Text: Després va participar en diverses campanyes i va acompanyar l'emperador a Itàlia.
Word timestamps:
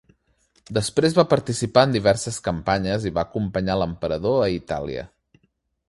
Després 0.77 1.17
va 1.17 1.25
participar 1.33 1.83
en 1.87 1.93
diverses 1.97 2.41
campanyes 2.49 3.05
i 3.11 3.15
va 3.19 3.25
acompanyar 3.31 3.79
l'emperador 3.83 4.43
a 4.47 4.53
Itàlia. 4.57 5.07